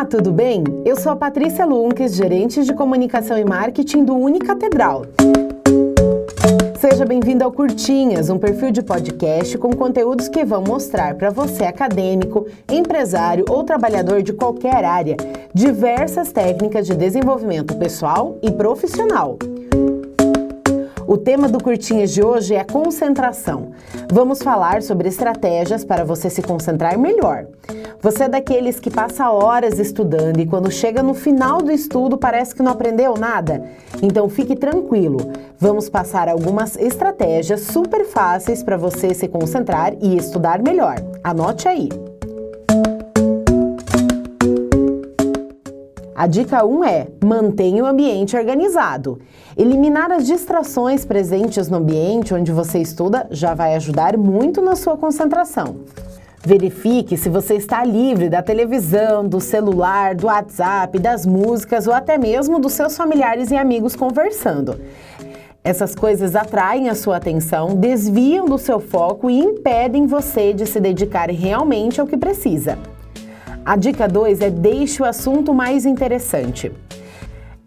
Olá, 0.00 0.08
tudo 0.08 0.32
bem? 0.32 0.64
Eu 0.82 0.96
sou 0.96 1.12
a 1.12 1.16
Patrícia 1.16 1.66
Lunques, 1.66 2.14
gerente 2.14 2.64
de 2.64 2.72
comunicação 2.72 3.36
e 3.36 3.44
marketing 3.44 4.02
do 4.02 4.16
Unicatedral. 4.16 5.04
Seja 6.78 7.04
bem-vindo 7.04 7.44
ao 7.44 7.52
Curtinhas, 7.52 8.30
um 8.30 8.38
perfil 8.38 8.70
de 8.70 8.80
podcast 8.80 9.58
com 9.58 9.68
conteúdos 9.76 10.26
que 10.26 10.42
vão 10.42 10.62
mostrar 10.62 11.16
para 11.16 11.28
você, 11.28 11.64
acadêmico, 11.64 12.46
empresário 12.72 13.44
ou 13.46 13.62
trabalhador 13.62 14.22
de 14.22 14.32
qualquer 14.32 14.86
área, 14.86 15.18
diversas 15.52 16.32
técnicas 16.32 16.86
de 16.86 16.96
desenvolvimento 16.96 17.76
pessoal 17.76 18.38
e 18.40 18.50
profissional. 18.50 19.36
O 21.06 21.18
tema 21.18 21.46
do 21.46 21.62
Curtinhas 21.62 22.10
de 22.10 22.22
hoje 22.22 22.54
é 22.54 22.64
concentração. 22.64 23.72
Vamos 24.10 24.40
falar 24.40 24.80
sobre 24.80 25.08
estratégias 25.08 25.84
para 25.84 26.06
você 26.06 26.30
se 26.30 26.40
concentrar 26.40 26.98
melhor. 26.98 27.44
Você 28.02 28.24
é 28.24 28.28
daqueles 28.30 28.80
que 28.80 28.88
passa 28.88 29.30
horas 29.30 29.78
estudando 29.78 30.40
e 30.40 30.46
quando 30.46 30.70
chega 30.70 31.02
no 31.02 31.12
final 31.12 31.60
do 31.60 31.70
estudo 31.70 32.16
parece 32.16 32.54
que 32.54 32.62
não 32.62 32.72
aprendeu 32.72 33.14
nada? 33.14 33.62
Então 34.02 34.26
fique 34.26 34.56
tranquilo. 34.56 35.18
Vamos 35.58 35.90
passar 35.90 36.26
algumas 36.26 36.76
estratégias 36.76 37.60
super 37.60 38.06
fáceis 38.06 38.62
para 38.62 38.78
você 38.78 39.12
se 39.12 39.28
concentrar 39.28 39.92
e 40.00 40.16
estudar 40.16 40.62
melhor. 40.62 40.96
Anote 41.22 41.68
aí. 41.68 41.90
A 46.14 46.26
dica 46.26 46.64
1 46.64 46.84
é: 46.84 47.06
mantenha 47.22 47.84
o 47.84 47.86
ambiente 47.86 48.34
organizado. 48.34 49.20
Eliminar 49.58 50.10
as 50.10 50.26
distrações 50.26 51.04
presentes 51.04 51.68
no 51.68 51.76
ambiente 51.76 52.32
onde 52.32 52.50
você 52.50 52.78
estuda 52.78 53.26
já 53.30 53.52
vai 53.52 53.74
ajudar 53.74 54.16
muito 54.16 54.62
na 54.62 54.74
sua 54.74 54.96
concentração. 54.96 55.76
Verifique 56.42 57.18
se 57.18 57.28
você 57.28 57.54
está 57.54 57.84
livre 57.84 58.30
da 58.30 58.42
televisão, 58.42 59.28
do 59.28 59.40
celular, 59.40 60.14
do 60.14 60.26
WhatsApp, 60.26 60.98
das 60.98 61.26
músicas 61.26 61.86
ou 61.86 61.92
até 61.92 62.16
mesmo 62.16 62.58
dos 62.58 62.72
seus 62.72 62.96
familiares 62.96 63.50
e 63.50 63.56
amigos 63.56 63.94
conversando. 63.94 64.80
Essas 65.62 65.94
coisas 65.94 66.34
atraem 66.34 66.88
a 66.88 66.94
sua 66.94 67.18
atenção, 67.18 67.74
desviam 67.74 68.46
do 68.46 68.56
seu 68.56 68.80
foco 68.80 69.28
e 69.28 69.38
impedem 69.38 70.06
você 70.06 70.54
de 70.54 70.64
se 70.64 70.80
dedicar 70.80 71.28
realmente 71.28 72.00
ao 72.00 72.06
que 72.06 72.16
precisa. 72.16 72.78
A 73.62 73.76
dica 73.76 74.08
2 74.08 74.40
é 74.40 74.48
deixe 74.48 75.02
o 75.02 75.06
assunto 75.06 75.52
mais 75.52 75.84
interessante. 75.84 76.72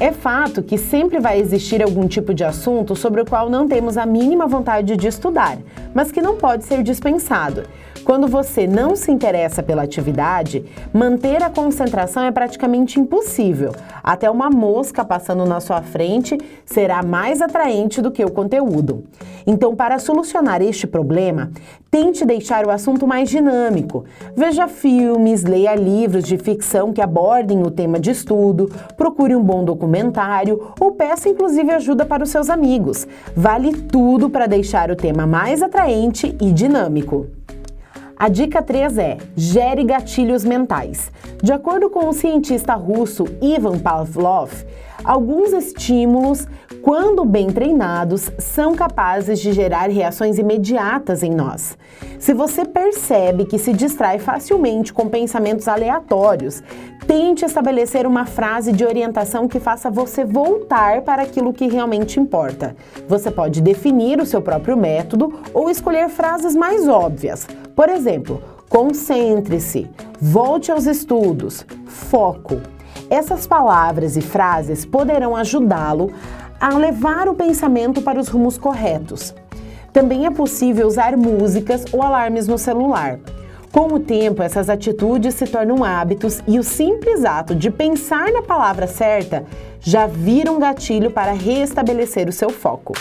É 0.00 0.12
fato 0.12 0.62
que 0.62 0.78
sempre 0.78 1.20
vai 1.20 1.38
existir 1.38 1.82
algum 1.82 2.08
tipo 2.08 2.32
de 2.32 2.42
assunto 2.42 2.96
sobre 2.96 3.20
o 3.20 3.26
qual 3.26 3.50
não 3.50 3.68
temos 3.68 3.98
a 3.98 4.06
mínima 4.06 4.46
vontade 4.46 4.96
de 4.96 5.06
estudar, 5.06 5.58
mas 5.92 6.10
que 6.10 6.22
não 6.22 6.36
pode 6.36 6.64
ser 6.64 6.82
dispensado. 6.82 7.64
Quando 8.02 8.26
você 8.26 8.66
não 8.66 8.96
se 8.96 9.12
interessa 9.12 9.62
pela 9.62 9.82
atividade, 9.82 10.64
manter 10.90 11.42
a 11.42 11.50
concentração 11.50 12.22
é 12.22 12.32
praticamente 12.32 12.98
impossível. 12.98 13.72
Até 14.02 14.30
uma 14.30 14.48
mosca 14.48 15.04
passando 15.04 15.44
na 15.44 15.60
sua 15.60 15.82
frente 15.82 16.38
será 16.64 17.02
mais 17.02 17.42
atraente 17.42 18.00
do 18.00 18.10
que 18.10 18.24
o 18.24 18.30
conteúdo. 18.30 19.04
Então, 19.46 19.76
para 19.76 19.98
solucionar 19.98 20.62
este 20.62 20.86
problema, 20.86 21.50
tente 21.90 22.24
deixar 22.24 22.64
o 22.66 22.70
assunto 22.70 23.06
mais 23.06 23.28
dinâmico. 23.28 24.04
Veja 24.36 24.68
filmes, 24.68 25.42
leia 25.42 25.74
livros 25.74 26.24
de 26.24 26.38
ficção 26.38 26.92
que 26.92 27.00
abordem 27.00 27.62
o 27.62 27.70
tema 27.70 27.98
de 27.98 28.10
estudo, 28.10 28.70
procure 28.96 29.34
um 29.34 29.42
bom 29.42 29.64
documentário 29.64 30.72
ou 30.78 30.92
peça 30.92 31.28
inclusive 31.28 31.70
ajuda 31.72 32.06
para 32.06 32.22
os 32.22 32.30
seus 32.30 32.48
amigos. 32.48 33.06
Vale 33.34 33.72
tudo 33.72 34.30
para 34.30 34.46
deixar 34.46 34.90
o 34.90 34.96
tema 34.96 35.26
mais 35.26 35.62
atraente 35.62 36.36
e 36.40 36.52
dinâmico. 36.52 37.39
A 38.20 38.28
dica 38.28 38.60
3 38.60 38.98
é: 38.98 39.16
gere 39.34 39.82
gatilhos 39.82 40.44
mentais. 40.44 41.10
De 41.42 41.54
acordo 41.54 41.88
com 41.88 42.06
o 42.06 42.12
cientista 42.12 42.74
russo 42.74 43.24
Ivan 43.40 43.78
Pavlov, 43.78 44.52
alguns 45.02 45.54
estímulos, 45.54 46.46
quando 46.82 47.24
bem 47.24 47.48
treinados, 47.48 48.30
são 48.38 48.74
capazes 48.74 49.40
de 49.40 49.54
gerar 49.54 49.88
reações 49.88 50.36
imediatas 50.36 51.22
em 51.22 51.30
nós. 51.30 51.78
Se 52.18 52.34
você 52.34 52.66
percebe 52.66 53.46
que 53.46 53.58
se 53.58 53.72
distrai 53.72 54.18
facilmente 54.18 54.92
com 54.92 55.08
pensamentos 55.08 55.66
aleatórios, 55.66 56.62
tente 57.06 57.46
estabelecer 57.46 58.06
uma 58.06 58.26
frase 58.26 58.70
de 58.70 58.84
orientação 58.84 59.48
que 59.48 59.58
faça 59.58 59.90
você 59.90 60.26
voltar 60.26 61.00
para 61.00 61.22
aquilo 61.22 61.54
que 61.54 61.66
realmente 61.66 62.20
importa. 62.20 62.76
Você 63.08 63.30
pode 63.30 63.62
definir 63.62 64.20
o 64.20 64.26
seu 64.26 64.42
próprio 64.42 64.76
método 64.76 65.40
ou 65.54 65.70
escolher 65.70 66.10
frases 66.10 66.54
mais 66.54 66.86
óbvias. 66.86 67.46
Por 67.80 67.88
exemplo, 67.88 68.42
concentre-se, 68.68 69.88
volte 70.20 70.70
aos 70.70 70.84
estudos, 70.84 71.64
foco. 71.86 72.60
Essas 73.08 73.46
palavras 73.46 74.18
e 74.18 74.20
frases 74.20 74.84
poderão 74.84 75.34
ajudá-lo 75.34 76.12
a 76.60 76.76
levar 76.76 77.26
o 77.26 77.34
pensamento 77.34 78.02
para 78.02 78.20
os 78.20 78.28
rumos 78.28 78.58
corretos. 78.58 79.34
Também 79.94 80.26
é 80.26 80.30
possível 80.30 80.86
usar 80.86 81.16
músicas 81.16 81.86
ou 81.90 82.02
alarmes 82.02 82.46
no 82.46 82.58
celular. 82.58 83.18
Com 83.72 83.94
o 83.94 83.98
tempo, 83.98 84.42
essas 84.42 84.68
atitudes 84.68 85.32
se 85.32 85.46
tornam 85.46 85.82
hábitos 85.82 86.42
e 86.46 86.58
o 86.58 86.62
simples 86.62 87.24
ato 87.24 87.54
de 87.54 87.70
pensar 87.70 88.30
na 88.30 88.42
palavra 88.42 88.86
certa 88.86 89.46
já 89.80 90.06
vira 90.06 90.52
um 90.52 90.58
gatilho 90.58 91.10
para 91.10 91.32
restabelecer 91.32 92.28
o 92.28 92.32
seu 92.32 92.50
foco. 92.50 92.92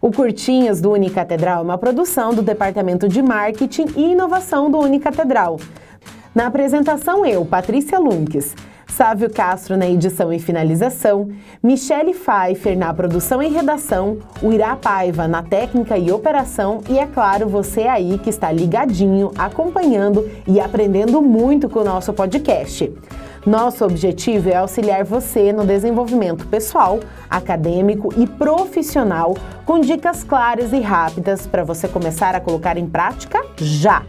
O 0.00 0.10
Curtinhas 0.10 0.80
do 0.80 0.92
Unicatedral 0.92 1.60
é 1.60 1.62
uma 1.62 1.78
produção 1.78 2.34
do 2.34 2.42
Departamento 2.42 3.08
de 3.08 3.22
Marketing 3.22 3.86
e 3.96 4.12
Inovação 4.12 4.70
do 4.70 4.78
Unicatedral. 4.78 5.58
Na 6.34 6.46
apresentação, 6.46 7.26
eu, 7.26 7.44
Patrícia 7.44 7.98
Lunques, 7.98 8.54
Sávio 8.92 9.30
Castro 9.30 9.76
na 9.76 9.86
edição 9.86 10.32
e 10.32 10.38
finalização, 10.38 11.30
Michele 11.62 12.12
Pfeiffer 12.12 12.76
na 12.76 12.92
produção 12.92 13.42
e 13.42 13.48
redação, 13.48 14.18
o 14.42 14.52
Irá 14.52 14.76
Paiva 14.76 15.26
na 15.26 15.42
técnica 15.42 15.96
e 15.96 16.12
operação 16.12 16.80
e, 16.90 16.98
é 16.98 17.06
claro, 17.06 17.48
você 17.48 17.82
aí 17.82 18.18
que 18.18 18.28
está 18.28 18.52
ligadinho, 18.52 19.30
acompanhando 19.38 20.30
e 20.46 20.60
aprendendo 20.60 21.22
muito 21.22 21.70
com 21.70 21.80
o 21.80 21.84
nosso 21.84 22.12
podcast. 22.12 22.92
Nosso 23.44 23.84
objetivo 23.84 24.48
é 24.48 24.54
auxiliar 24.54 25.04
você 25.04 25.52
no 25.52 25.66
desenvolvimento 25.66 26.46
pessoal, 26.46 27.00
acadêmico 27.28 28.14
e 28.16 28.24
profissional 28.24 29.36
com 29.66 29.80
dicas 29.80 30.22
claras 30.22 30.72
e 30.72 30.78
rápidas 30.78 31.44
para 31.44 31.64
você 31.64 31.88
começar 31.88 32.36
a 32.36 32.40
colocar 32.40 32.76
em 32.76 32.86
prática 32.86 33.44
já. 33.56 34.04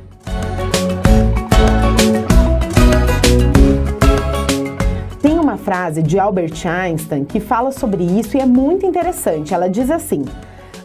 Tem 5.19 5.39
uma 5.39 5.57
frase 5.57 6.03
de 6.03 6.19
Albert 6.19 6.67
Einstein 6.67 7.25
que 7.25 7.39
fala 7.39 7.71
sobre 7.71 8.03
isso 8.03 8.37
e 8.37 8.39
é 8.39 8.45
muito 8.45 8.85
interessante. 8.85 9.51
Ela 9.51 9.67
diz 9.67 9.89
assim: 9.89 10.25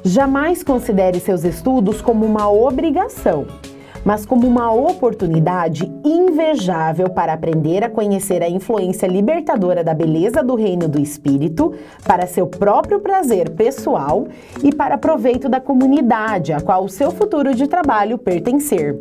Jamais 0.02 0.62
considere 0.62 1.20
seus 1.20 1.44
estudos 1.44 2.00
como 2.00 2.24
uma 2.24 2.50
obrigação 2.50 3.46
mas 4.08 4.24
como 4.24 4.46
uma 4.46 4.72
oportunidade 4.72 5.84
invejável 6.02 7.10
para 7.10 7.34
aprender 7.34 7.84
a 7.84 7.90
conhecer 7.90 8.42
a 8.42 8.48
influência 8.48 9.06
libertadora 9.06 9.84
da 9.84 9.92
beleza 9.92 10.42
do 10.42 10.54
reino 10.54 10.88
do 10.88 10.98
espírito 10.98 11.74
para 12.06 12.26
seu 12.26 12.46
próprio 12.46 13.00
prazer 13.00 13.50
pessoal 13.50 14.26
e 14.64 14.74
para 14.74 14.96
proveito 14.96 15.46
da 15.46 15.60
comunidade 15.60 16.54
a 16.54 16.60
qual 16.62 16.84
o 16.84 16.88
seu 16.88 17.10
futuro 17.10 17.54
de 17.54 17.66
trabalho 17.66 18.16
pertencer. 18.16 18.98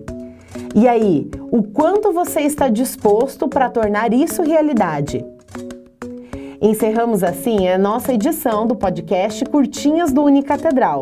E 0.75 0.90
aí, 0.90 1.31
o 1.51 1.63
quanto 1.63 2.12
você 2.12 2.41
está 2.41 2.67
disposto 2.67 3.47
para 3.47 3.69
tornar 3.69 4.12
isso 4.12 4.44
realidade? 4.44 5.25
Encerramos 6.62 7.23
assim 7.23 7.69
a 7.69 7.78
nossa 7.78 8.12
edição 8.12 8.66
do 8.66 8.75
podcast 8.75 9.46
Curtinhas 9.46 10.11
do 10.11 10.23
Unicatedral. 10.23 11.02